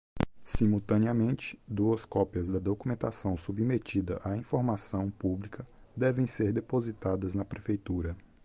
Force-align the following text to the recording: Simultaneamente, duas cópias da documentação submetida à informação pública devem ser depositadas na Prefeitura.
Simultaneamente, 0.43 1.59
duas 1.67 2.05
cópias 2.07 2.47
da 2.49 2.57
documentação 2.57 3.37
submetida 3.37 4.19
à 4.25 4.35
informação 4.35 5.11
pública 5.11 5.63
devem 5.95 6.25
ser 6.25 6.51
depositadas 6.51 7.35
na 7.35 7.45
Prefeitura. 7.45 8.17